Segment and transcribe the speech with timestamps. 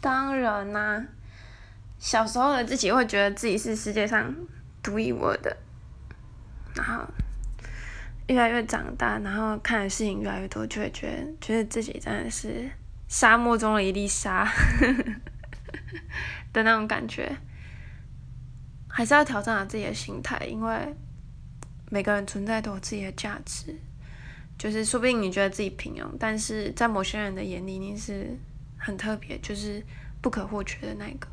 [0.00, 1.04] 当然啦，
[1.98, 4.34] 小时候的自己会觉得自己是世界上
[4.82, 5.56] 独一无二的，
[6.74, 7.04] 然后
[8.28, 12.70] 越来越长大，然后看的事情越来越多，就会觉得觉得自己真的是
[13.08, 14.48] 沙漠中的一粒沙
[16.52, 17.36] 的那种感觉。
[18.88, 20.94] 还是要挑战下自己的心态，因为
[21.88, 23.74] 每个人存在都有自己的价值。
[24.58, 28.36] 就是说不定你觉得自己平庸，但是在某些人的眼里你是
[28.88, 29.84] 很特别，就是
[30.22, 31.28] 不可或缺的那个。